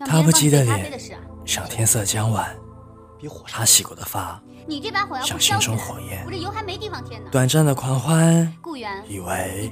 [0.00, 1.00] 他不羁的脸
[1.44, 2.54] 像天色将晚，
[3.46, 4.40] 他洗过的发
[5.24, 6.26] 像心中火焰。
[7.30, 8.52] 短暂的狂欢，
[9.08, 9.70] 以为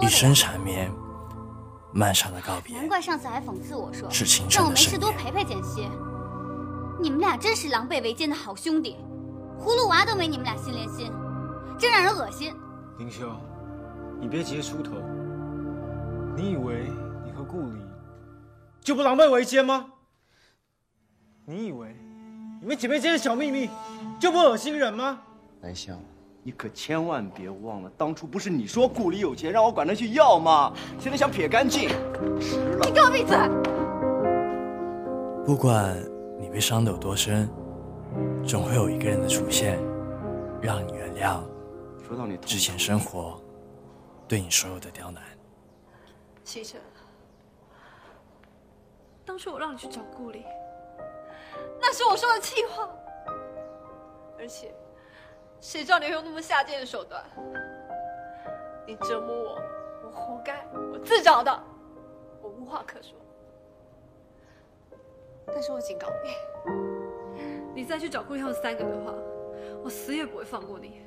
[0.00, 0.90] 一生缠绵，
[1.92, 2.76] 漫长的告别。
[2.76, 4.08] 难怪上次还讽刺我说。
[4.50, 5.88] 让我没事多陪陪简溪。
[7.00, 8.96] 你们俩真是狼狈为奸的好兄弟，
[9.60, 11.12] 葫芦娃都没你们俩心连心，
[11.78, 12.54] 真让人恶心。
[12.98, 13.30] 林修，
[14.20, 14.92] 你别急着出头。
[16.36, 16.90] 你以为
[17.24, 17.78] 你和顾里
[18.82, 19.86] 就不狼狈为奸吗？
[21.44, 21.94] 你以为
[22.60, 23.70] 你们姐妹间的小秘密
[24.20, 25.20] 就不恶心人吗？
[25.60, 25.98] 南湘，
[26.42, 30.72] 你可千万别忘了，当初不是你说顾里有钱让我管他去要吗？
[30.98, 31.88] 现在想撇干净，
[32.40, 32.86] 迟了。
[32.86, 33.38] 你给我闭嘴！
[35.44, 35.96] 不管
[36.40, 37.48] 你被伤的有多深，
[38.44, 39.78] 总会有一个人的出现，
[40.60, 41.40] 让你原谅。
[42.06, 43.40] 说到你之前生活
[44.26, 45.22] 对你所有的刁难。
[46.44, 46.80] 西城，
[49.32, 50.44] 当初我让你去找顾里，
[51.80, 52.86] 那是我说的气话。
[54.38, 54.74] 而且，
[55.58, 57.24] 谁知道你会用那么下贱的手段？
[58.86, 59.58] 你折磨我，
[60.04, 61.64] 我活该，我自找的，
[62.42, 63.16] 我无话可说。
[65.46, 69.14] 但是我警告你，你再去找顾里他们三个的话，
[69.82, 71.00] 我死也不会放过你。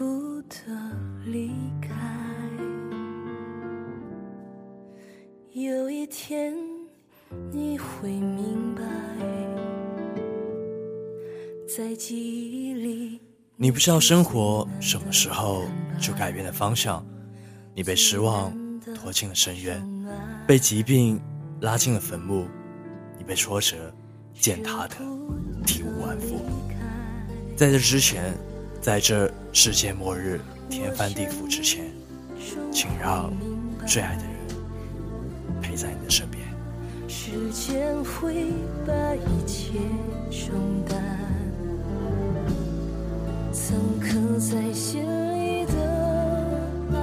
[0.00, 0.56] 不得
[1.26, 1.90] 离开，
[5.52, 6.56] 有一天
[7.52, 8.82] 你会明白，
[11.68, 13.20] 在记忆里。
[13.56, 15.64] 你不知道生活什么时候
[16.00, 17.04] 就改变了方向，
[17.74, 18.54] 你被失望
[18.96, 19.86] 拖进了深渊，
[20.46, 21.20] 被疾病
[21.60, 22.48] 拉进了坟墓，
[23.18, 23.76] 你被挫折
[24.32, 24.96] 践踏的
[25.66, 26.40] 体无完肤。
[27.54, 28.32] 在这之前。
[28.82, 31.84] 在这世界末日、天翻地覆之前，
[32.72, 33.32] 请让
[33.86, 34.32] 最爱的人
[35.60, 36.42] 陪在你的身边。
[37.08, 38.46] 时间会
[38.86, 39.72] 把一切
[40.30, 40.54] 冲
[40.88, 41.02] 淡，
[43.52, 45.72] 曾刻在心里的
[46.92, 46.96] 爱，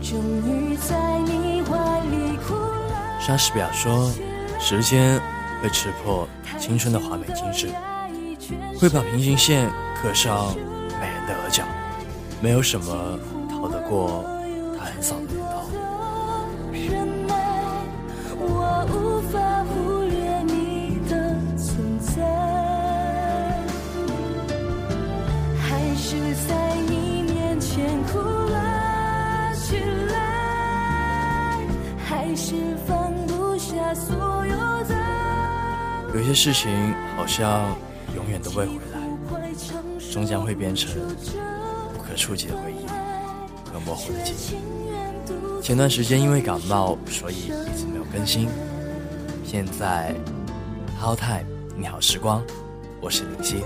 [0.00, 0.16] 终
[0.46, 3.20] 于在你怀里哭了。
[3.20, 4.10] 莎士比亚说
[4.60, 5.20] ：“时间
[5.60, 7.68] 会刺破青春的华美精致。”
[8.78, 10.54] 会把平行线刻上
[11.00, 11.64] 美人的额角，
[12.40, 13.18] 没有什么
[13.48, 14.24] 逃得过
[14.78, 15.40] 他横扫的。
[36.12, 37.74] 有些事情好像。
[38.14, 39.00] 永远都不会回来，
[40.12, 40.92] 终将会变成
[41.94, 42.86] 不可触及的回忆
[43.72, 45.62] 和模糊的记忆。
[45.62, 48.48] 前段时间因为感冒，所以一直没有更新。
[49.44, 50.14] 现在
[51.00, 52.42] ，How Time，你好时光，
[53.00, 53.62] 我是林夕。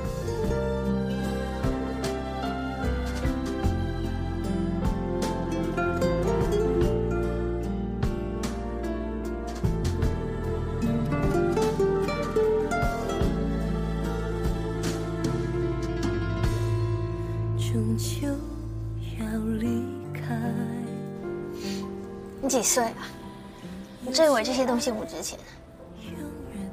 [22.54, 23.03] 几岁啊？
[24.06, 25.37] 你真以为这些东西不值钱？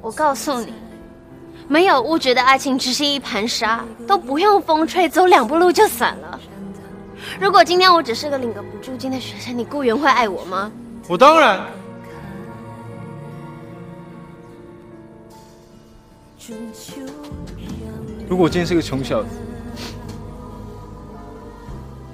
[0.00, 0.72] 我告诉你，
[1.66, 6.38] 没有物质的爱情只是一盘沙，都不用风吹，走两步路就散了。
[7.40, 10.70] 如果今天我只是个领个补助金的学生，你雇员会爱我吗？
[11.08, 11.60] 我当然。
[18.28, 19.28] 如果我今天是个穷小子，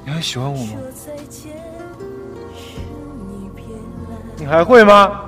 [0.07, 0.73] 你还喜欢我吗？
[4.39, 5.25] 你还会吗？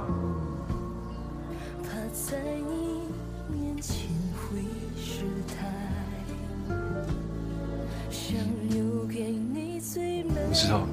[10.49, 10.87] 不知道。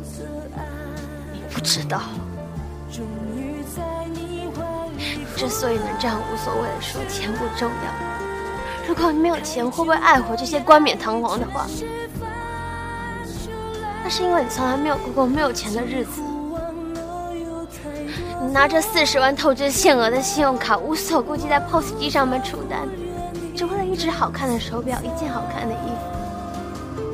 [1.52, 2.02] 不知道。
[5.36, 11.68] 之所以能这样无所谓的说钱不重要，如果你没有钱，会不会爱活这些冠冕堂皇的话？
[14.04, 16.24] 那是因为你从来没有过过没有钱的日子。
[18.58, 22.90] 拿着四十万透支限额的信用卡，无所顾忌在 POS 机上面出单，
[23.56, 27.06] 只为了一只好看的手表，一件好看的衣服。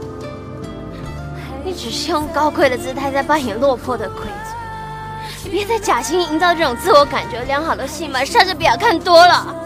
[1.66, 5.52] 你只是用高贵的姿态在扮演落魄的贵族。
[5.52, 9.63] 别再假惺营造这种自我感觉良好的戏码，晒着表看多了。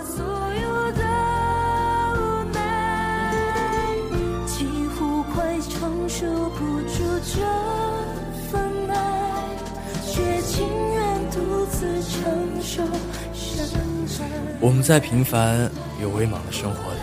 [14.60, 15.70] 我们在平凡
[16.02, 17.00] 又微茫的生活里，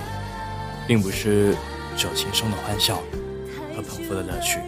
[0.89, 1.55] 并不是
[1.97, 2.97] 只有轻松的欢笑
[3.75, 4.59] 和捧腹的乐趣，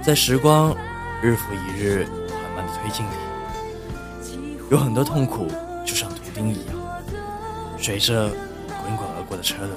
[0.00, 0.74] 在时光
[1.20, 5.48] 日复一日缓慢的推进里，有很多痛苦
[5.84, 6.76] 就像图钉一样，
[7.76, 8.28] 随着
[8.84, 9.70] 滚滚而过的车轮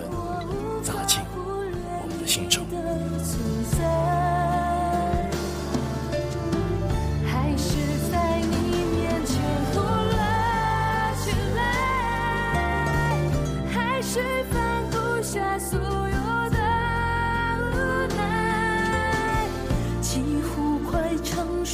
[0.83, 2.63] 砸进我们的心中。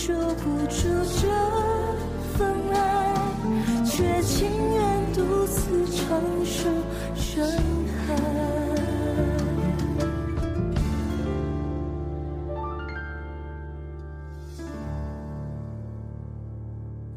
[0.10, 0.82] 承受不住
[1.22, 1.30] 这
[2.36, 3.14] 份爱，
[3.86, 6.68] 却情愿独自承受
[7.14, 7.46] 伤
[8.08, 8.16] 害。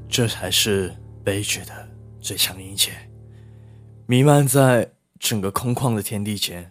[0.06, 0.94] 这才是
[1.24, 1.88] 悲剧的
[2.20, 2.92] 最强音节，
[4.04, 6.70] 弥漫在整个空旷的天地间，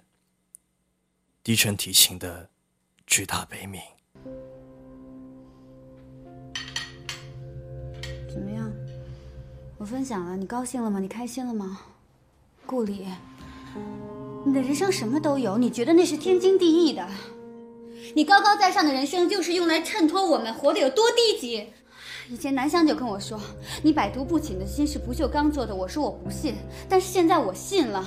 [1.42, 2.52] 低沉提琴的
[3.08, 3.82] 巨大悲鸣。
[9.82, 11.00] 我分享了，你高兴了吗？
[11.00, 11.80] 你开心了吗？
[12.68, 13.08] 顾里，
[14.46, 17.04] 你的人生什么都有，你觉得那是天经地义的？
[18.14, 21.74] 你高高在上的人生就是用来衬托我们活得有多低级。
[22.30, 23.42] 以前南湘就跟我说，
[23.82, 26.54] 你百毒不侵的心是不锈钢做的，我说我不信，
[26.88, 28.06] 但是现在我信了。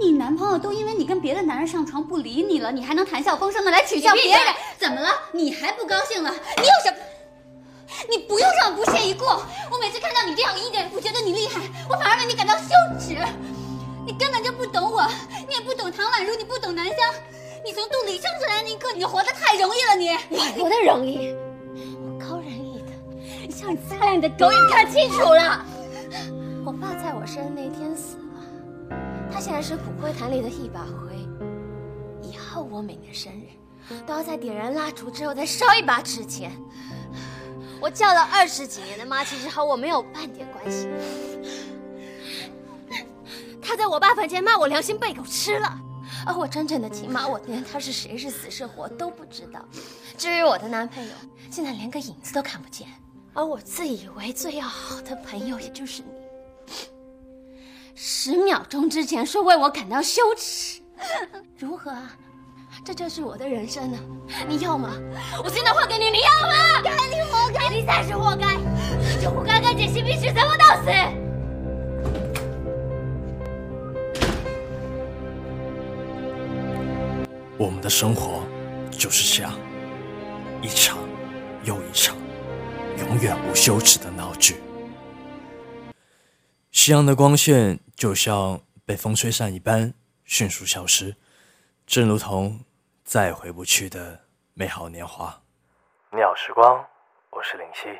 [0.00, 4.40] 你男朋友都因为你跟别的男人上床不理你了，你还能谈笑风生的来取笑别人？
[4.78, 5.08] 怎么了？
[5.32, 6.30] 你还不高兴了？
[6.30, 6.98] 你有什么？
[8.10, 9.24] 你不用这么不屑一顾。
[9.24, 12.68] 我每次看到你这样，一点也不觉得你厉害，我反而为你感到羞
[12.98, 13.16] 耻。
[14.06, 15.04] 你根本就不懂我，
[15.48, 16.96] 你也不懂唐宛如，你不懂南湘。
[17.64, 19.96] 你从肚里生出来那一刻，你就活得太容易了。
[19.96, 21.34] 你我活得容易，
[22.04, 25.64] 我高人一等，像你擦亮你的狗眼看清楚了。
[26.64, 28.96] 我爸在我生日那天死了，
[29.32, 31.16] 他现在是骨灰坛里的一把灰。
[32.22, 33.46] 以后我每年生日
[34.06, 36.52] 都要在点燃蜡烛之后再烧一把纸钱。
[37.80, 40.88] 我叫了二十几年的妈，其实和我没有半点关系。
[43.62, 45.78] 他在我爸坟前骂我良心被狗吃了，
[46.24, 49.60] 而我真正的亲妈，我连他是谁是死是活都不知道。
[50.16, 51.12] 至于我的男朋友，
[51.50, 52.86] 现在连个影子都看不见。
[53.34, 56.08] 而我自以为最要好的朋友，也就是你，
[57.94, 60.80] 十秒钟之前说为我感到羞耻，
[61.58, 62.16] 如何啊？
[62.84, 63.98] 这就是我的人生呢，
[64.46, 64.94] 你要吗？
[65.42, 66.82] 我现在换给你，你要吗？
[77.86, 78.44] 的生活
[78.90, 79.52] 就是这样，
[80.60, 80.98] 一场
[81.62, 82.16] 又一场，
[82.98, 84.56] 永远无休止的闹剧。
[86.72, 89.94] 夕阳的光线就像被风吹散一般，
[90.24, 91.14] 迅速消失，
[91.86, 92.58] 正如同
[93.04, 94.20] 再也回不去的
[94.54, 95.40] 美好年华。
[96.10, 96.84] 你好，时光，
[97.30, 97.96] 我是林夕。